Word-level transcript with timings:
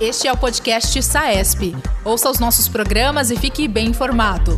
Este 0.00 0.26
é 0.26 0.32
o 0.32 0.36
podcast 0.36 1.00
SAESP. 1.02 1.76
Ouça 2.04 2.28
os 2.28 2.38
nossos 2.38 2.68
programas 2.68 3.30
e 3.30 3.36
fique 3.36 3.68
bem 3.68 3.88
informado. 3.88 4.56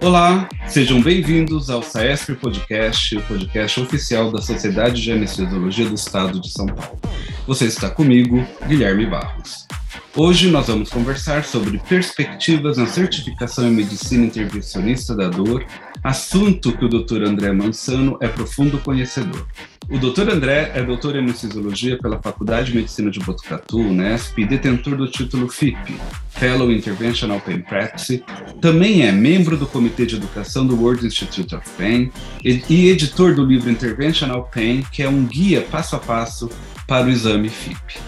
Olá, 0.00 0.48
sejam 0.68 1.02
bem-vindos 1.02 1.68
ao 1.68 1.82
SAESP 1.82 2.36
Podcast, 2.36 3.16
o 3.16 3.22
podcast 3.22 3.80
oficial 3.80 4.30
da 4.30 4.40
Sociedade 4.40 5.02
de 5.02 5.10
Anestesiologia 5.10 5.88
do 5.88 5.94
Estado 5.94 6.40
de 6.40 6.50
São 6.50 6.66
Paulo. 6.66 7.00
Você 7.46 7.64
está 7.64 7.90
comigo, 7.90 8.46
Guilherme 8.68 9.06
Barros. 9.06 9.66
Hoje 10.14 10.50
nós 10.50 10.66
vamos 10.66 10.88
conversar 10.88 11.44
sobre 11.44 11.78
perspectivas 11.78 12.78
na 12.78 12.86
certificação 12.86 13.68
em 13.68 13.72
medicina 13.72 14.24
intervencionista 14.24 15.14
da 15.14 15.28
dor, 15.28 15.62
assunto 16.06 16.72
que 16.76 16.84
o 16.84 16.88
Dr. 16.88 17.24
André 17.24 17.52
Mansano 17.52 18.16
é 18.20 18.28
profundo 18.28 18.78
conhecedor. 18.78 19.44
O 19.90 19.98
Dr. 19.98 20.30
André 20.30 20.70
é 20.72 20.82
doutor 20.82 21.16
em 21.16 21.18
anestesiologia 21.18 21.98
pela 21.98 22.22
Faculdade 22.22 22.70
de 22.70 22.78
Medicina 22.78 23.10
de 23.10 23.18
Botucatu, 23.18 23.78
Unesp, 23.78 24.38
e 24.38 24.46
detentor 24.46 24.96
do 24.96 25.08
título 25.10 25.48
FIP, 25.48 25.96
Fellow 26.30 26.70
Interventional 26.70 27.40
Pain 27.40 27.60
Practice. 27.60 28.22
Também 28.60 29.04
é 29.04 29.10
membro 29.10 29.56
do 29.56 29.66
Comitê 29.66 30.06
de 30.06 30.14
Educação 30.14 30.64
do 30.64 30.80
World 30.80 31.04
Institute 31.04 31.54
of 31.56 31.68
Pain 31.76 32.12
e 32.44 32.88
editor 32.88 33.34
do 33.34 33.44
livro 33.44 33.68
Interventional 33.68 34.48
Pain, 34.54 34.84
que 34.92 35.02
é 35.02 35.08
um 35.08 35.24
guia 35.24 35.62
passo 35.62 35.96
a 35.96 35.98
passo 35.98 36.48
para 36.86 37.06
o 37.06 37.10
exame 37.10 37.48
FIP 37.48 37.98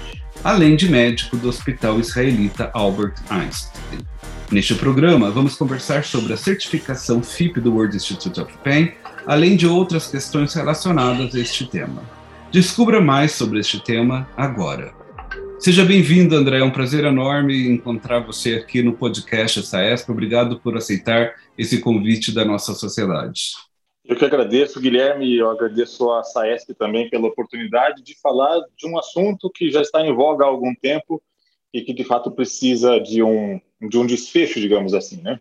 além 0.44 0.76
de 0.76 0.88
médico 0.88 1.36
do 1.36 1.48
Hospital 1.48 1.98
Israelita 1.98 2.70
Albert 2.72 3.14
Einstein. 3.28 3.98
Neste 4.50 4.74
programa, 4.74 5.30
vamos 5.30 5.56
conversar 5.56 6.04
sobre 6.04 6.32
a 6.32 6.36
certificação 6.36 7.22
FIP 7.22 7.60
do 7.60 7.74
World 7.74 7.94
Institute 7.94 8.40
of 8.40 8.56
Pain, 8.64 8.94
além 9.26 9.54
de 9.56 9.66
outras 9.66 10.10
questões 10.10 10.54
relacionadas 10.54 11.34
a 11.34 11.38
este 11.38 11.66
tema. 11.66 12.02
Descubra 12.50 12.98
mais 12.98 13.32
sobre 13.32 13.60
este 13.60 13.78
tema 13.84 14.26
agora. 14.34 14.94
Seja 15.58 15.84
bem-vindo, 15.84 16.34
André. 16.34 16.60
É 16.60 16.64
um 16.64 16.70
prazer 16.70 17.04
enorme 17.04 17.68
encontrar 17.68 18.20
você 18.20 18.54
aqui 18.54 18.82
no 18.82 18.94
podcast 18.94 19.62
SAESP. 19.66 20.10
Obrigado 20.10 20.58
por 20.60 20.74
aceitar 20.78 21.34
esse 21.58 21.78
convite 21.82 22.32
da 22.32 22.42
nossa 22.42 22.72
sociedade. 22.72 23.50
Eu 24.02 24.16
que 24.16 24.24
agradeço, 24.24 24.80
Guilherme, 24.80 25.36
eu 25.36 25.50
agradeço 25.50 26.10
a 26.10 26.24
SAESP 26.24 26.72
também 26.72 27.10
pela 27.10 27.28
oportunidade 27.28 28.02
de 28.02 28.18
falar 28.18 28.58
de 28.78 28.86
um 28.86 28.98
assunto 28.98 29.50
que 29.54 29.70
já 29.70 29.82
está 29.82 30.00
em 30.00 30.14
voga 30.14 30.46
há 30.46 30.48
algum 30.48 30.74
tempo 30.74 31.22
e 31.74 31.82
que, 31.82 31.92
de 31.92 32.02
fato, 32.02 32.30
precisa 32.30 32.98
de 32.98 33.22
um, 33.22 33.60
de 33.80 33.98
um 33.98 34.06
desfecho, 34.06 34.60
digamos 34.60 34.94
assim, 34.94 35.20
né? 35.22 35.38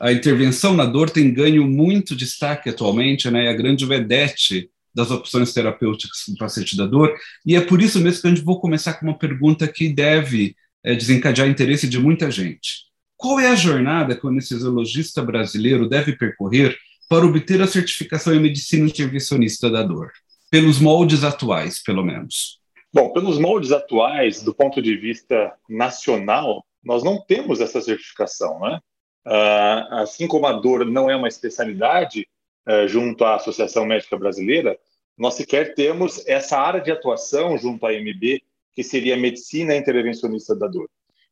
A 0.00 0.12
intervenção 0.12 0.74
na 0.74 0.84
dor 0.84 1.10
tem 1.10 1.32
ganho 1.32 1.66
muito 1.66 2.16
destaque 2.16 2.68
atualmente, 2.68 3.30
né? 3.30 3.46
É 3.46 3.50
a 3.50 3.56
grande 3.56 3.86
vedete 3.86 4.70
das 4.94 5.10
opções 5.10 5.52
terapêuticas 5.52 6.24
do 6.28 6.36
paciente 6.36 6.76
da 6.76 6.84
dor, 6.84 7.14
e 7.46 7.54
é 7.54 7.60
por 7.60 7.80
isso 7.80 8.00
mesmo 8.00 8.20
que 8.22 8.26
a 8.26 8.30
gente 8.30 8.44
vou 8.44 8.60
começar 8.60 8.94
com 8.94 9.06
uma 9.06 9.16
pergunta 9.16 9.68
que 9.68 9.88
deve 9.88 10.56
é, 10.82 10.94
desencadear 10.94 11.48
interesse 11.48 11.88
de 11.88 11.98
muita 11.98 12.30
gente. 12.30 12.90
Qual 13.16 13.38
é 13.38 13.48
a 13.48 13.54
jornada 13.54 14.16
que 14.16 14.26
o 14.26 14.30
anestesiologista 14.30 15.22
brasileiro 15.22 15.88
deve 15.88 16.16
percorrer 16.16 16.76
para 17.08 17.26
obter 17.26 17.60
a 17.60 17.66
certificação 17.66 18.34
em 18.34 18.40
medicina 18.40 18.86
intervencionista 18.86 19.70
da 19.70 19.82
dor? 19.82 20.10
Pelos 20.50 20.80
moldes 20.80 21.22
atuais, 21.22 21.82
pelo 21.82 22.02
menos. 22.02 22.58
Bom, 22.92 23.12
pelos 23.12 23.38
moldes 23.38 23.70
atuais, 23.70 24.42
do 24.42 24.52
ponto 24.52 24.82
de 24.82 24.96
vista 24.96 25.52
nacional, 25.68 26.64
nós 26.82 27.02
não 27.02 27.20
temos 27.20 27.60
essa 27.60 27.80
certificação, 27.80 28.60
né? 28.60 28.80
Uh, 29.26 29.94
assim 29.96 30.26
como 30.26 30.46
a 30.46 30.52
dor 30.52 30.86
não 30.86 31.10
é 31.10 31.14
uma 31.14 31.28
especialidade 31.28 32.26
uh, 32.66 32.88
junto 32.88 33.24
à 33.24 33.34
Associação 33.34 33.84
Médica 33.84 34.16
Brasileira, 34.16 34.78
nós 35.16 35.34
sequer 35.34 35.74
temos 35.74 36.26
essa 36.26 36.58
área 36.58 36.80
de 36.80 36.90
atuação 36.90 37.58
junto 37.58 37.84
à 37.86 37.92
MB, 37.92 38.42
que 38.74 38.82
seria 38.82 39.14
a 39.14 39.18
medicina 39.18 39.76
intervencionista 39.76 40.56
da 40.56 40.66
dor. 40.66 40.88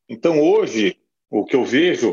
Então, 0.07 0.41
hoje, 0.41 0.99
o 1.31 1.45
que 1.45 1.57
eu 1.57 1.65
vejo 1.65 2.13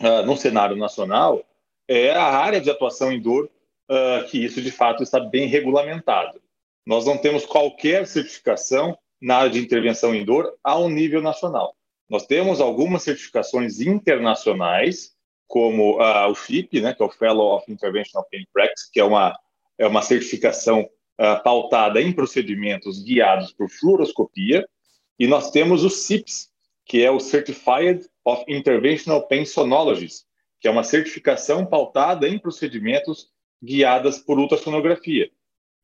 uh, 0.00 0.24
no 0.24 0.36
cenário 0.36 0.76
nacional 0.76 1.44
é 1.88 2.12
a 2.12 2.24
área 2.24 2.60
de 2.60 2.70
atuação 2.70 3.12
em 3.12 3.20
dor 3.20 3.50
uh, 3.90 4.24
que 4.28 4.44
isso 4.44 4.62
de 4.62 4.70
fato 4.70 5.02
está 5.02 5.18
bem 5.18 5.46
regulamentado. 5.46 6.40
Nós 6.86 7.06
não 7.06 7.16
temos 7.18 7.44
qualquer 7.44 8.06
certificação 8.06 8.96
na 9.20 9.38
área 9.38 9.50
de 9.50 9.58
intervenção 9.58 10.14
em 10.14 10.24
dor 10.24 10.54
ao 10.62 10.88
nível 10.88 11.22
nacional. 11.22 11.74
Nós 12.08 12.26
temos 12.26 12.60
algumas 12.60 13.02
certificações 13.02 13.80
internacionais, 13.80 15.12
como 15.46 15.98
uh, 16.00 16.30
o 16.30 16.34
FIP, 16.34 16.80
né, 16.80 16.94
que 16.94 17.02
é 17.02 17.06
o 17.06 17.10
Fellow 17.10 17.56
of 17.56 17.70
Interventional 17.70 18.26
Pain 18.30 18.44
Practice, 18.52 18.90
que 18.92 19.00
é 19.00 19.04
uma, 19.04 19.38
é 19.78 19.86
uma 19.86 20.02
certificação 20.02 20.80
uh, 20.82 21.42
pautada 21.42 22.00
em 22.00 22.12
procedimentos 22.12 23.02
guiados 23.02 23.52
por 23.52 23.68
fluoroscopia, 23.70 24.66
e 25.18 25.26
nós 25.26 25.50
temos 25.50 25.84
o 25.84 25.90
CIPS, 25.90 26.50
que 26.84 27.02
é 27.02 27.10
o 27.10 27.20
Certified 27.20 28.04
of 28.24 28.44
Interventional 28.48 29.26
Pain 29.26 29.44
Sonologies, 29.44 30.24
que 30.60 30.68
é 30.68 30.70
uma 30.70 30.84
certificação 30.84 31.64
pautada 31.64 32.28
em 32.28 32.38
procedimentos 32.38 33.28
guiadas 33.62 34.18
por 34.18 34.38
ultrassonografia. 34.38 35.30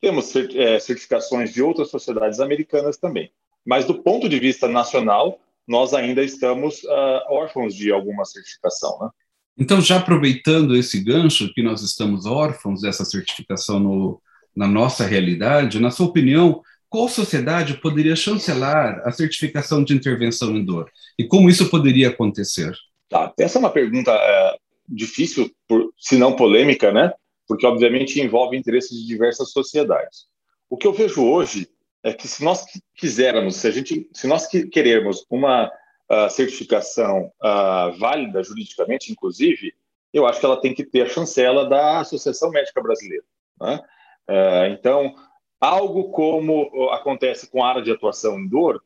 Temos 0.01 0.35
é, 0.35 0.79
certificações 0.79 1.53
de 1.53 1.63
outras 1.63 1.91
sociedades 1.91 2.41
americanas 2.41 2.97
também, 2.97 3.31
mas 3.65 3.85
do 3.85 4.03
ponto 4.03 4.29
de 4.29 4.39
vista 4.39 4.67
nacional, 4.67 5.39
nós 5.71 5.95
ainda 5.95 6.25
estamos 6.25 6.83
uh, 6.83 7.21
órfãos 7.29 7.77
de 7.77 7.93
alguma 7.93 8.25
certificação. 8.25 8.99
Né? 9.01 9.09
Então, 9.57 9.81
já 9.81 9.99
aproveitando 9.99 10.75
esse 10.75 10.99
gancho 10.99 11.53
que 11.55 11.63
nós 11.63 11.81
estamos 11.81 12.27
órfãos 12.27 12.81
dessa 12.83 13.05
certificação 13.05 13.79
no, 13.79 14.21
na 14.55 14.67
nossa 14.67 15.07
realidade, 15.07 15.79
na 15.79 15.93
sua 15.93 16.07
opinião, 16.07 16.61
qual 16.89 17.09
sociedade 17.09 17.75
poderia 17.75 18.17
chancelar 18.17 19.01
a 19.05 19.13
certificação 19.13 19.85
de 19.85 19.95
intervenção 19.95 20.57
em 20.57 20.65
dor? 20.65 20.91
E 21.17 21.25
como 21.25 21.49
isso 21.49 21.71
poderia 21.71 22.09
acontecer? 22.09 22.75
Tá, 23.09 23.33
essa 23.39 23.59
é 23.59 23.61
uma 23.61 23.71
pergunta 23.71 24.11
é, 24.11 24.57
difícil, 24.89 25.53
por, 25.69 25.93
se 25.97 26.17
não 26.17 26.35
polêmica, 26.35 26.91
né? 26.91 27.13
Porque, 27.47 27.65
obviamente, 27.65 28.21
envolve 28.21 28.57
interesses 28.57 28.99
de 28.99 29.07
diversas 29.07 29.53
sociedades. 29.53 30.25
O 30.69 30.77
que 30.77 30.87
eu 30.87 30.93
vejo 30.93 31.25
hoje 31.25 31.69
é 32.03 32.13
que, 32.13 32.27
se 32.27 32.43
nós 32.43 32.65
quisermos, 32.95 33.57
se, 33.57 33.67
a 33.67 33.71
gente, 33.71 34.09
se 34.13 34.27
nós 34.27 34.47
queremos 34.47 35.27
uma 35.29 35.67
uh, 35.67 36.31
certificação 36.31 37.33
uh, 37.43 37.99
válida 37.99 38.43
juridicamente, 38.43 39.13
inclusive, 39.13 39.75
eu 40.13 40.27
acho 40.27 40.41
que 40.41 40.47
ela 40.47 40.61
tem 40.61 40.75
que 40.75 40.85
ter 40.85 41.03
a 41.03 41.09
chancela 41.09 41.69
da 41.69 42.01
Associação 42.01 42.51
Médica 42.51 42.83
Brasileira. 42.83 43.25
Né? 43.61 43.81
Uh, 44.29 44.73
então, 44.73 45.15
algo 45.61 46.11
como 46.11 46.89
acontece 46.91 47.51
com 47.51 47.63
a 47.63 47.69
área 47.69 47.83
de 47.83 47.93
atuação 47.93 48.39
em 48.39 48.49
dor, 48.49 48.83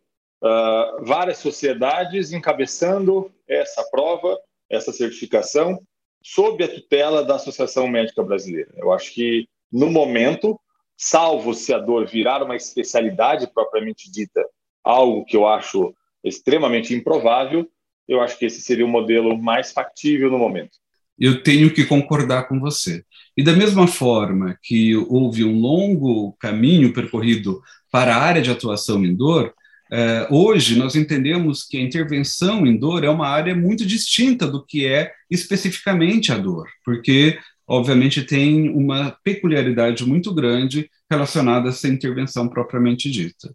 várias 1.00 1.38
sociedades 1.38 2.32
encabeçando 2.32 3.32
essa 3.48 3.82
prova, 3.90 4.36
essa 4.68 4.92
certificação, 4.92 5.80
sob 6.22 6.64
a 6.64 6.68
tutela 6.68 7.24
da 7.24 7.36
Associação 7.36 7.86
Médica 7.86 8.22
Brasileira. 8.22 8.70
Eu 8.76 8.92
acho 8.92 9.14
que, 9.14 9.48
no 9.70 9.88
momento, 9.88 10.60
salvo 10.96 11.54
se 11.54 11.72
a 11.72 11.78
dor 11.78 12.06
virar 12.06 12.42
uma 12.42 12.56
especialidade 12.56 13.48
propriamente 13.52 14.10
dita, 14.10 14.44
algo 14.82 15.24
que 15.24 15.36
eu 15.36 15.46
acho 15.46 15.94
extremamente 16.22 16.94
improvável, 16.94 17.68
eu 18.08 18.20
acho 18.20 18.38
que 18.38 18.46
esse 18.46 18.60
seria 18.60 18.84
o 18.84 18.88
modelo 18.88 19.36
mais 19.36 19.72
factível 19.72 20.30
no 20.30 20.38
momento. 20.38 20.78
Eu 21.18 21.42
tenho 21.42 21.72
que 21.72 21.84
concordar 21.84 22.48
com 22.48 22.58
você. 22.58 23.04
E 23.36 23.42
da 23.42 23.52
mesma 23.52 23.86
forma 23.86 24.58
que 24.62 24.96
houve 24.96 25.44
um 25.44 25.58
longo 25.58 26.32
caminho 26.40 26.92
percorrido 26.92 27.62
para 27.90 28.16
a 28.16 28.20
área 28.20 28.42
de 28.42 28.50
atuação 28.50 29.04
em 29.04 29.14
dor, 29.14 29.54
é, 29.92 30.26
hoje, 30.30 30.76
nós 30.76 30.96
entendemos 30.96 31.62
que 31.62 31.76
a 31.76 31.80
intervenção 31.80 32.66
em 32.66 32.76
dor 32.76 33.04
é 33.04 33.08
uma 33.08 33.28
área 33.28 33.54
muito 33.54 33.86
distinta 33.86 34.46
do 34.46 34.64
que 34.64 34.86
é 34.86 35.12
especificamente 35.30 36.32
a 36.32 36.38
dor, 36.38 36.68
porque, 36.84 37.38
obviamente, 37.66 38.22
tem 38.22 38.68
uma 38.70 39.16
peculiaridade 39.22 40.04
muito 40.04 40.34
grande 40.34 40.90
relacionada 41.10 41.68
a 41.68 41.70
essa 41.70 41.88
intervenção 41.88 42.48
propriamente 42.48 43.10
dita. 43.10 43.54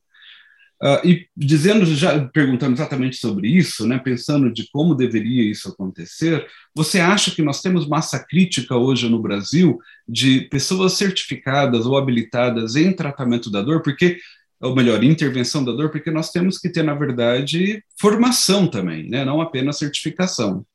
Uh, 0.81 1.05
e 1.05 1.27
dizendo, 1.35 1.85
já 1.85 2.25
perguntando 2.29 2.73
exatamente 2.73 3.17
sobre 3.17 3.49
isso, 3.49 3.85
né, 3.85 3.99
pensando 3.99 4.49
de 4.49 4.69
como 4.71 4.95
deveria 4.95 5.43
isso 5.43 5.67
acontecer, 5.67 6.47
você 6.73 7.01
acha 7.01 7.31
que 7.31 7.41
nós 7.41 7.61
temos 7.61 7.85
massa 7.85 8.17
crítica 8.17 8.77
hoje 8.77 9.09
no 9.09 9.21
Brasil 9.21 9.77
de 10.07 10.47
pessoas 10.49 10.93
certificadas 10.93 11.85
ou 11.85 11.97
habilitadas 11.97 12.77
em 12.77 12.93
tratamento 12.93 13.51
da 13.51 13.61
dor? 13.61 13.81
Porque 13.81 14.19
ou 14.61 14.75
melhor, 14.75 15.01
intervenção 15.03 15.63
da 15.63 15.71
dor, 15.71 15.89
porque 15.89 16.11
nós 16.11 16.31
temos 16.31 16.57
que 16.57 16.69
ter, 16.69 16.83
na 16.83 16.93
verdade, 16.93 17.81
formação 17.97 18.67
também, 18.67 19.09
né? 19.09 19.23
não 19.23 19.39
apenas 19.39 19.77
certificação. 19.77 20.65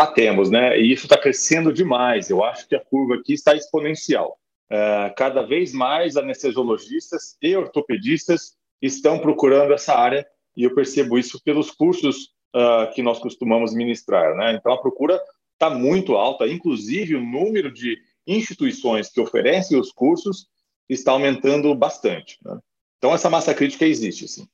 Ah, 0.00 0.06
temos, 0.06 0.48
né? 0.48 0.78
E 0.78 0.92
isso 0.92 1.06
está 1.06 1.18
crescendo 1.18 1.72
demais. 1.72 2.30
Eu 2.30 2.44
acho 2.44 2.68
que 2.68 2.76
a 2.76 2.84
curva 2.84 3.16
aqui 3.16 3.32
está 3.32 3.56
exponencial. 3.56 4.38
Uh, 4.70 5.12
cada 5.16 5.42
vez 5.42 5.72
mais 5.72 6.16
anestesiologistas 6.16 7.36
e 7.42 7.56
ortopedistas 7.56 8.52
estão 8.80 9.18
procurando 9.18 9.72
essa 9.72 9.94
área 9.94 10.24
e 10.56 10.62
eu 10.62 10.72
percebo 10.72 11.18
isso 11.18 11.42
pelos 11.42 11.72
cursos 11.72 12.28
uh, 12.54 12.94
que 12.94 13.02
nós 13.02 13.18
costumamos 13.18 13.74
ministrar, 13.74 14.36
né? 14.36 14.52
Então 14.52 14.72
a 14.72 14.80
procura 14.80 15.20
está 15.54 15.68
muito 15.68 16.14
alta, 16.14 16.46
inclusive 16.46 17.16
o 17.16 17.20
número 17.20 17.72
de 17.72 17.98
instituições 18.24 19.10
que 19.10 19.20
oferecem 19.20 19.76
os 19.76 19.90
cursos 19.90 20.46
está 20.88 21.10
aumentando 21.10 21.74
bastante. 21.74 22.38
Né? 22.44 22.56
Então, 22.98 23.12
essa 23.12 23.28
massa 23.28 23.52
crítica 23.52 23.84
existe, 23.84 24.28
sim. 24.28 24.46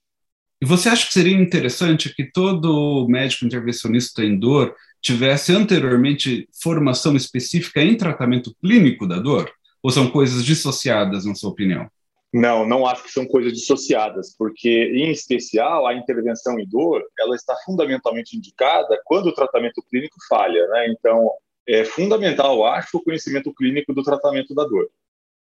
E 0.63 0.67
você 0.67 0.89
acha 0.89 1.07
que 1.07 1.13
seria 1.13 1.37
interessante 1.37 2.15
que 2.15 2.31
todo 2.31 3.07
médico 3.09 3.45
intervencionista 3.45 4.25
em 4.25 4.39
dor 4.39 4.75
tivesse 5.01 5.53
anteriormente 5.53 6.49
formação 6.63 7.15
específica 7.17 7.83
em 7.83 7.97
tratamento 7.97 8.55
clínico 8.63 9.07
da 9.07 9.19
dor? 9.19 9.53
Ou 9.83 9.91
são 9.91 10.11
coisas 10.11 10.45
dissociadas, 10.45 11.27
na 11.27 11.35
sua 11.35 11.51
opinião? 11.51 11.91
Não, 12.33 12.67
não 12.67 12.85
acho 12.85 13.05
que 13.05 13.13
são 13.13 13.27
coisas 13.27 13.53
dissociadas, 13.53 14.35
porque, 14.37 14.91
em 14.93 15.11
especial, 15.11 15.87
a 15.87 15.95
intervenção 15.95 16.59
em 16.59 16.67
dor, 16.67 17.05
ela 17.17 17.37
está 17.37 17.55
fundamentalmente 17.65 18.37
indicada 18.37 19.01
quando 19.05 19.27
o 19.27 19.35
tratamento 19.35 19.81
clínico 19.89 20.17
falha, 20.29 20.67
né? 20.69 20.89
Então, 20.89 21.31
é 21.69 21.85
fundamental, 21.85 22.67
acho, 22.67 22.97
o 22.97 23.03
conhecimento 23.03 23.55
clínico 23.55 23.95
do 23.95 24.03
tratamento 24.03 24.53
da 24.53 24.65
dor. 24.65 24.91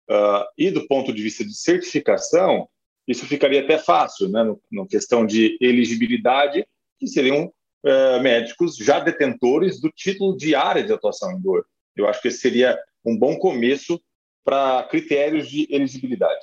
Uh, 0.09 0.45
e 0.57 0.69
do 0.69 0.85
ponto 0.87 1.11
de 1.11 1.23
vista 1.23 1.43
de 1.43 1.55
certificação, 1.55 2.67
isso 3.07 3.25
ficaria 3.25 3.61
até 3.61 3.77
fácil, 3.77 4.29
né? 4.29 4.43
No, 4.43 4.61
no 4.71 4.87
questão 4.87 5.25
de 5.25 5.57
elegibilidade, 5.59 6.65
que 6.99 7.07
seriam 7.07 7.45
uh, 7.45 8.21
médicos 8.21 8.75
já 8.77 8.99
detentores 8.99 9.79
do 9.79 9.89
título 9.89 10.37
de 10.37 10.55
área 10.55 10.83
de 10.83 10.93
atuação 10.93 11.31
em 11.31 11.41
dor. 11.41 11.65
Eu 11.95 12.07
acho 12.07 12.21
que 12.21 12.29
esse 12.29 12.39
seria 12.39 12.77
um 13.05 13.17
bom 13.17 13.37
começo 13.37 14.01
para 14.43 14.83
critérios 14.83 15.49
de 15.49 15.67
elegibilidade. 15.69 16.41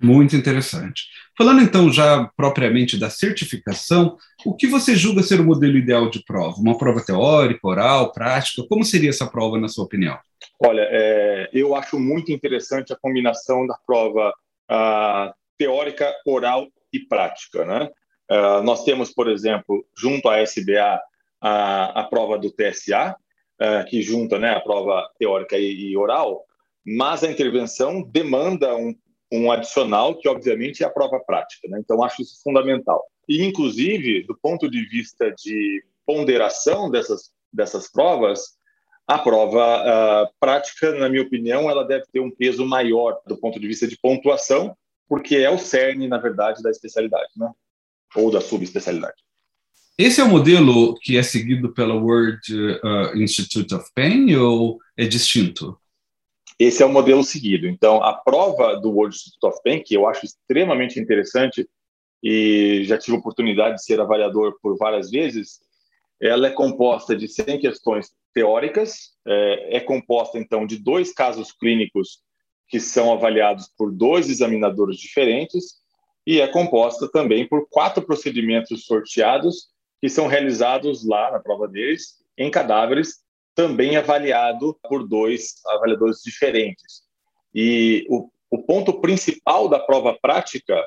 Muito 0.00 0.36
interessante. 0.36 1.06
Falando 1.36 1.60
então 1.60 1.92
já 1.92 2.30
propriamente 2.36 2.96
da 2.96 3.10
certificação, 3.10 4.16
o 4.46 4.54
que 4.54 4.68
você 4.68 4.94
julga 4.94 5.24
ser 5.24 5.40
o 5.40 5.44
modelo 5.44 5.76
ideal 5.76 6.08
de 6.08 6.22
prova? 6.24 6.56
Uma 6.58 6.78
prova 6.78 7.04
teórica, 7.04 7.66
oral, 7.66 8.12
prática? 8.12 8.62
Como 8.68 8.84
seria 8.84 9.10
essa 9.10 9.26
prova, 9.26 9.58
na 9.58 9.68
sua 9.68 9.84
opinião? 9.84 10.16
Olha, 10.60 10.86
é, 10.88 11.50
eu 11.52 11.74
acho 11.74 11.98
muito 11.98 12.30
interessante 12.30 12.92
a 12.92 12.96
combinação 12.96 13.66
da 13.66 13.76
prova 13.84 14.32
uh, 14.70 15.34
teórica, 15.58 16.14
oral 16.24 16.68
e 16.92 17.00
prática. 17.00 17.64
Né? 17.64 17.90
Uh, 18.30 18.62
nós 18.62 18.84
temos, 18.84 19.12
por 19.12 19.28
exemplo, 19.28 19.84
junto 19.96 20.28
à 20.28 20.40
SBA, 20.40 21.00
a, 21.40 22.00
a 22.00 22.04
prova 22.04 22.38
do 22.38 22.50
TSA, 22.50 23.10
uh, 23.10 23.64
ah, 23.64 23.84
que 23.84 24.02
junta 24.02 24.38
né, 24.38 24.50
a 24.50 24.60
prova 24.60 25.08
teórica 25.18 25.58
e, 25.58 25.90
e 25.90 25.96
oral, 25.96 26.44
mas 26.86 27.22
a 27.22 27.30
intervenção 27.30 28.02
demanda 28.02 28.74
um 28.76 28.94
um 29.30 29.50
adicional 29.50 30.14
que, 30.16 30.28
obviamente, 30.28 30.82
é 30.82 30.86
a 30.86 30.90
prova 30.90 31.20
prática. 31.20 31.68
Né? 31.68 31.78
Então, 31.80 32.02
acho 32.02 32.22
isso 32.22 32.42
fundamental. 32.42 33.04
E, 33.28 33.44
inclusive, 33.44 34.24
do 34.24 34.36
ponto 34.36 34.70
de 34.70 34.84
vista 34.86 35.32
de 35.32 35.84
ponderação 36.06 36.90
dessas, 36.90 37.30
dessas 37.52 37.90
provas, 37.90 38.56
a 39.06 39.18
prova 39.18 39.82
uh, 40.24 40.28
prática, 40.40 40.92
na 40.92 41.08
minha 41.08 41.22
opinião, 41.22 41.70
ela 41.70 41.84
deve 41.84 42.04
ter 42.12 42.20
um 42.20 42.30
peso 42.30 42.64
maior 42.66 43.20
do 43.26 43.38
ponto 43.38 43.60
de 43.60 43.66
vista 43.66 43.86
de 43.86 43.98
pontuação, 43.98 44.76
porque 45.08 45.36
é 45.36 45.50
o 45.50 45.58
cerne, 45.58 46.06
na 46.06 46.18
verdade, 46.18 46.62
da 46.62 46.70
especialidade, 46.70 47.30
né? 47.36 47.50
ou 48.14 48.30
da 48.30 48.40
subespecialidade. 48.40 49.16
Esse 49.98 50.20
é 50.20 50.24
o 50.24 50.28
modelo 50.28 50.94
que 51.00 51.16
é 51.16 51.22
seguido 51.22 51.72
pela 51.72 51.94
World 51.94 52.40
uh, 52.54 53.16
Institute 53.16 53.74
of 53.74 53.84
Pain 53.94 54.34
ou 54.36 54.78
é 54.96 55.04
distinto? 55.04 55.76
Esse 56.58 56.82
é 56.82 56.86
o 56.86 56.92
modelo 56.92 57.24
seguido. 57.24 57.66
Então, 57.66 58.02
a 58.02 58.12
prova 58.12 58.76
do 58.76 58.90
World 58.90 59.14
Institute 59.14 59.46
of 59.46 59.58
Pain, 59.64 59.82
que 59.82 59.94
eu 59.94 60.06
acho 60.06 60.24
extremamente 60.24 61.00
interessante 61.00 61.68
e 62.22 62.84
já 62.84 62.98
tive 62.98 63.16
a 63.16 63.20
oportunidade 63.20 63.76
de 63.76 63.84
ser 63.84 64.00
avaliador 64.00 64.56
por 64.60 64.76
várias 64.76 65.10
vezes, 65.10 65.60
ela 66.20 66.48
é 66.48 66.50
composta 66.50 67.16
de 67.16 67.28
100 67.28 67.60
questões 67.60 68.10
teóricas, 68.34 69.12
é, 69.26 69.78
é 69.78 69.80
composta, 69.80 70.38
então, 70.38 70.66
de 70.66 70.76
dois 70.76 71.12
casos 71.12 71.52
clínicos 71.52 72.20
que 72.68 72.78
são 72.78 73.12
avaliados 73.12 73.68
por 73.76 73.90
dois 73.90 74.28
examinadores 74.28 74.98
diferentes 74.98 75.78
e 76.26 76.40
é 76.40 76.46
composta 76.46 77.08
também 77.10 77.48
por 77.48 77.66
quatro 77.68 78.02
procedimentos 78.02 78.84
sorteados 78.84 79.68
que 80.00 80.08
são 80.08 80.26
realizados 80.26 81.06
lá 81.06 81.32
na 81.32 81.40
prova 81.40 81.66
deles 81.66 82.18
em 82.36 82.50
cadáveres 82.50 83.20
também 83.54 83.96
avaliado 83.96 84.78
por 84.88 85.08
dois 85.08 85.54
avaliadores 85.66 86.20
diferentes. 86.22 87.02
E 87.52 88.06
o, 88.08 88.30
o 88.50 88.62
ponto 88.62 89.00
principal 89.00 89.68
da 89.68 89.80
prova 89.80 90.16
prática 90.20 90.80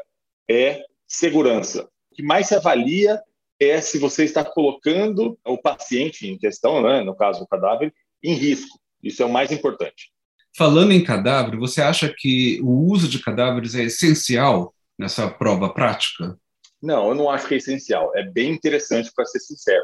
é 0.50 0.81
segurança. 1.06 1.89
O 2.12 2.16
que 2.16 2.24
mais 2.24 2.48
se 2.48 2.56
avalia 2.56 3.22
é 3.60 3.81
se 3.81 4.00
você 4.00 4.24
está 4.24 4.45
colocando 4.45 5.38
o 5.45 5.57
paciente 5.57 6.28
em 6.28 6.38
questão, 6.38 6.81
né, 6.81 7.01
no 7.01 7.16
caso 7.16 7.44
o 7.44 7.48
cadáver, 7.48 7.94
em 8.24 8.33
risco. 8.33 8.80
Isso 9.04 9.22
é 9.22 9.25
o 9.25 9.30
mais 9.30 9.51
importante. 9.51 10.12
Falando 10.57 10.92
em 10.92 11.03
cadáver, 11.03 11.57
você 11.57 11.81
acha 11.81 12.13
que 12.15 12.59
o 12.62 12.92
uso 12.92 13.07
de 13.07 13.19
cadáveres 13.19 13.75
é 13.75 13.83
essencial 13.83 14.74
nessa 14.98 15.30
prova 15.30 15.69
prática? 15.69 16.38
Não, 16.81 17.09
eu 17.09 17.15
não 17.15 17.30
acho 17.30 17.48
que 17.48 17.53
é 17.53 17.57
essencial. 17.57 18.12
É 18.15 18.24
bem 18.24 18.51
interessante, 18.51 19.12
para 19.15 19.25
ser 19.25 19.39
sincero 19.39 19.83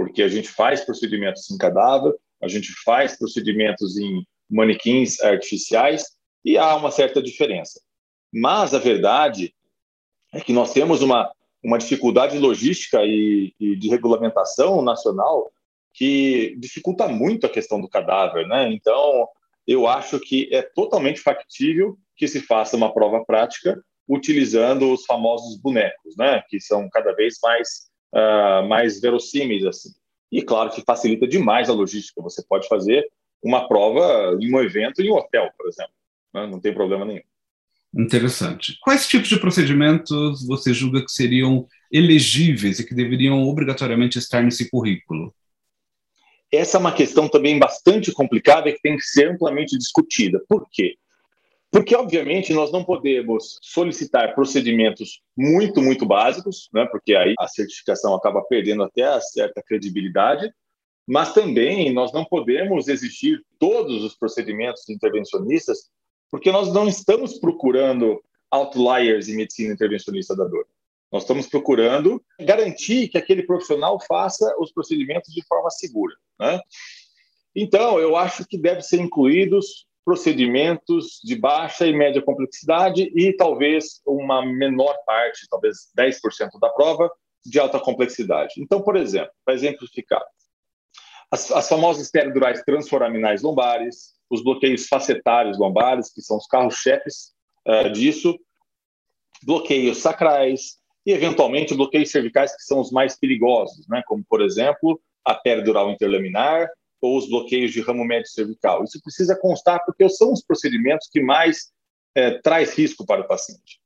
porque 0.00 0.22
a 0.22 0.28
gente 0.28 0.48
faz 0.48 0.82
procedimentos 0.82 1.50
em 1.50 1.58
cadáver, 1.58 2.14
a 2.42 2.48
gente 2.48 2.72
faz 2.86 3.18
procedimentos 3.18 3.98
em 3.98 4.26
manequins 4.48 5.20
artificiais 5.20 6.16
e 6.42 6.56
há 6.56 6.74
uma 6.74 6.90
certa 6.90 7.22
diferença. 7.22 7.78
Mas 8.32 8.72
a 8.72 8.78
verdade 8.78 9.54
é 10.32 10.40
que 10.40 10.54
nós 10.54 10.72
temos 10.72 11.02
uma, 11.02 11.30
uma 11.62 11.76
dificuldade 11.76 12.38
logística 12.38 13.04
e, 13.04 13.52
e 13.60 13.76
de 13.76 13.90
regulamentação 13.90 14.80
nacional 14.80 15.52
que 15.92 16.56
dificulta 16.58 17.06
muito 17.06 17.44
a 17.44 17.50
questão 17.50 17.78
do 17.78 17.86
cadáver, 17.86 18.48
né? 18.48 18.72
Então, 18.72 19.28
eu 19.70 19.86
acho 19.86 20.18
que 20.18 20.48
é 20.52 20.62
totalmente 20.62 21.20
factível 21.20 21.96
que 22.16 22.26
se 22.26 22.40
faça 22.40 22.76
uma 22.76 22.92
prova 22.92 23.24
prática 23.24 23.80
utilizando 24.08 24.92
os 24.92 25.04
famosos 25.04 25.56
bonecos, 25.60 26.16
né? 26.18 26.42
Que 26.48 26.60
são 26.60 26.88
cada 26.90 27.12
vez 27.14 27.36
mais 27.40 27.68
uh, 28.12 28.66
mais 28.68 29.00
verossímeis 29.00 29.64
assim. 29.64 29.90
E 30.32 30.42
claro 30.42 30.70
que 30.70 30.82
facilita 30.82 31.24
demais 31.24 31.70
a 31.70 31.72
logística. 31.72 32.20
Você 32.20 32.42
pode 32.48 32.66
fazer 32.66 33.06
uma 33.40 33.68
prova 33.68 34.36
em 34.40 34.52
um 34.52 34.60
evento 34.60 35.00
em 35.02 35.10
um 35.10 35.14
hotel, 35.14 35.48
por 35.56 35.68
exemplo. 35.68 35.92
Né? 36.34 36.48
Não 36.48 36.60
tem 36.60 36.74
problema 36.74 37.04
nenhum. 37.04 37.22
Interessante. 37.96 38.76
Quais 38.82 39.06
tipos 39.06 39.28
de 39.28 39.38
procedimentos 39.38 40.44
você 40.48 40.74
julga 40.74 41.04
que 41.04 41.12
seriam 41.12 41.66
elegíveis 41.92 42.80
e 42.80 42.86
que 42.86 42.94
deveriam 42.94 43.40
obrigatoriamente 43.44 44.18
estar 44.18 44.42
nesse 44.42 44.68
currículo? 44.68 45.32
Essa 46.52 46.76
é 46.76 46.80
uma 46.80 46.92
questão 46.92 47.28
também 47.28 47.58
bastante 47.58 48.12
complicada 48.12 48.68
e 48.68 48.72
que 48.72 48.82
tem 48.82 48.96
que 48.96 49.04
ser 49.04 49.30
amplamente 49.30 49.78
discutida. 49.78 50.42
Por 50.48 50.66
quê? 50.70 50.96
Porque, 51.70 51.94
obviamente, 51.94 52.52
nós 52.52 52.72
não 52.72 52.82
podemos 52.82 53.58
solicitar 53.62 54.34
procedimentos 54.34 55.22
muito, 55.36 55.80
muito 55.80 56.04
básicos, 56.04 56.68
né? 56.74 56.84
porque 56.90 57.14
aí 57.14 57.34
a 57.38 57.46
certificação 57.46 58.12
acaba 58.14 58.42
perdendo 58.42 58.82
até 58.82 59.04
a 59.04 59.20
certa 59.20 59.62
credibilidade, 59.62 60.52
mas 61.06 61.32
também 61.32 61.92
nós 61.92 62.12
não 62.12 62.24
podemos 62.24 62.88
exigir 62.88 63.40
todos 63.58 64.02
os 64.02 64.16
procedimentos 64.16 64.88
intervencionistas, 64.88 65.88
porque 66.28 66.50
nós 66.50 66.72
não 66.72 66.88
estamos 66.88 67.38
procurando 67.38 68.20
outliers 68.50 69.28
em 69.28 69.36
medicina 69.36 69.72
intervencionista 69.72 70.34
da 70.34 70.44
dor. 70.44 70.66
Nós 71.12 71.24
estamos 71.24 71.46
procurando 71.46 72.22
garantir 72.40 73.08
que 73.08 73.18
aquele 73.18 73.42
profissional 73.42 73.98
faça 74.06 74.54
os 74.58 74.72
procedimentos 74.72 75.32
de 75.32 75.44
forma 75.46 75.70
segura. 75.70 76.14
Né? 76.38 76.60
Então, 77.54 77.98
eu 77.98 78.16
acho 78.16 78.46
que 78.46 78.56
deve 78.56 78.82
ser 78.82 79.00
incluídos 79.00 79.86
procedimentos 80.04 81.20
de 81.22 81.36
baixa 81.36 81.86
e 81.86 81.92
média 81.92 82.22
complexidade 82.22 83.12
e 83.14 83.32
talvez 83.32 84.00
uma 84.06 84.44
menor 84.44 84.96
parte, 85.04 85.46
talvez 85.48 85.90
10% 85.98 86.58
da 86.60 86.70
prova, 86.70 87.10
de 87.44 87.58
alta 87.58 87.78
complexidade. 87.78 88.54
Então, 88.58 88.80
por 88.82 88.96
exemplo, 88.96 89.32
para 89.44 89.54
exemplificar, 89.54 90.22
as, 91.30 91.50
as 91.52 91.68
famosas 91.68 92.10
peridurais 92.10 92.62
transforaminais 92.62 93.42
lombares, 93.42 94.14
os 94.28 94.42
bloqueios 94.42 94.86
facetários 94.86 95.58
lombares, 95.58 96.12
que 96.12 96.22
são 96.22 96.36
os 96.36 96.46
carros-chefes 96.46 97.32
uh, 97.66 97.90
disso, 97.90 98.38
bloqueios 99.42 99.98
sacrais 99.98 100.79
e, 101.06 101.12
eventualmente, 101.12 101.74
bloqueios 101.74 102.10
cervicais, 102.10 102.54
que 102.54 102.62
são 102.62 102.80
os 102.80 102.90
mais 102.90 103.18
perigosos, 103.18 103.86
né? 103.88 104.02
como, 104.06 104.24
por 104.28 104.40
exemplo, 104.40 105.00
a 105.24 105.34
peridural 105.34 105.90
interlaminar, 105.90 106.68
ou 107.00 107.16
os 107.16 107.28
bloqueios 107.28 107.72
de 107.72 107.80
ramo 107.80 108.04
médio 108.04 108.28
cervical. 108.30 108.84
Isso 108.84 109.00
precisa 109.02 109.34
constar 109.34 109.82
porque 109.84 110.08
são 110.08 110.32
os 110.32 110.42
procedimentos 110.42 111.08
que 111.10 111.22
mais 111.22 111.70
é, 112.14 112.38
traz 112.42 112.76
risco 112.76 113.06
para 113.06 113.22
o 113.22 113.26
paciente. 113.26 113.80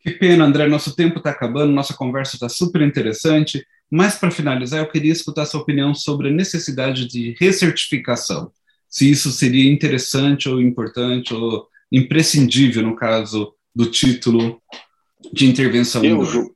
Que 0.00 0.10
pena, 0.10 0.44
André, 0.44 0.66
nosso 0.66 0.96
tempo 0.96 1.18
está 1.18 1.30
acabando, 1.30 1.72
nossa 1.72 1.94
conversa 1.94 2.34
está 2.34 2.48
super 2.48 2.82
interessante, 2.82 3.64
mas 3.88 4.16
para 4.16 4.32
finalizar, 4.32 4.80
eu 4.80 4.90
queria 4.90 5.12
escutar 5.12 5.46
sua 5.46 5.60
opinião 5.60 5.94
sobre 5.94 6.28
a 6.28 6.32
necessidade 6.32 7.06
de 7.06 7.36
recertificação. 7.38 8.50
Se 8.88 9.08
isso 9.08 9.30
seria 9.30 9.70
interessante 9.70 10.48
ou 10.48 10.60
importante 10.60 11.32
ou 11.32 11.68
imprescindível 11.92 12.82
no 12.82 12.96
caso 12.96 13.54
do 13.74 13.86
título 13.86 14.60
de 15.32 15.46
intervenção. 15.46 16.04
Eu, 16.04 16.24
julgo, 16.24 16.54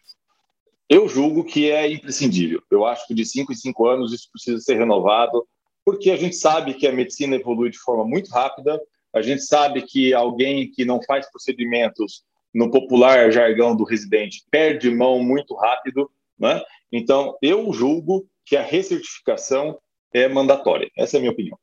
eu 0.89 1.09
julgo 1.09 1.45
que 1.45 1.71
é 1.71 1.91
imprescindível. 1.91 2.63
Eu 2.71 2.87
acho 2.87 3.07
que 3.07 3.15
de 3.15 3.25
cinco 3.25 3.53
em 3.53 3.57
cinco 3.57 3.87
anos 3.87 4.13
isso 4.13 4.31
precisa 4.33 4.61
ser 4.61 4.79
renovado 4.79 5.47
porque 5.87 6.11
a 6.11 6.17
gente 6.17 6.35
sabe 6.35 6.75
que 6.75 6.85
a 6.85 6.93
medicina 6.93 7.37
evolui 7.37 7.71
de 7.71 7.79
forma 7.79 8.05
muito 8.05 8.29
rápida, 8.31 8.81
a 9.15 9.23
gente 9.23 9.43
sabe 9.43 9.83
que 9.83 10.13
alguém 10.13 10.69
que 10.69 10.85
não 10.85 11.01
faz 11.01 11.31
procedimentos 11.31 12.25
no 12.53 12.73
popular 12.73 13.31
jargão 13.31 13.77
do 13.77 13.85
residente 13.85 14.45
perde 14.51 14.91
mão 14.91 15.23
muito 15.23 15.55
rápido, 15.55 16.11
né? 16.37 16.61
Então, 16.91 17.39
eu 17.41 17.73
julgo 17.73 18.27
que 18.45 18.57
a 18.57 18.63
recertificação 18.63 19.79
é 20.13 20.29
mandatória. 20.29 20.91
Essa 20.97 21.17
é 21.17 21.19
a 21.19 21.21
minha 21.21 21.33
opinião. 21.33 21.59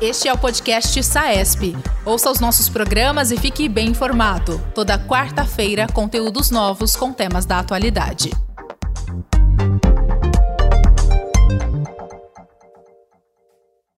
Este 0.00 0.28
é 0.28 0.32
o 0.32 0.38
podcast 0.38 1.02
Saesp. 1.02 1.76
Ouça 2.06 2.30
os 2.30 2.40
nossos 2.40 2.68
programas 2.68 3.32
e 3.32 3.36
fique 3.36 3.68
bem 3.68 3.88
informado. 3.88 4.58
Toda 4.74 4.98
quarta-feira, 4.98 5.86
conteúdos 5.92 6.50
novos 6.50 6.96
com 6.96 7.12
temas 7.12 7.44
da 7.44 7.58
atualidade. 7.58 8.30